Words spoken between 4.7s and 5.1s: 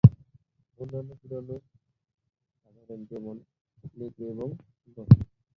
সিংহ।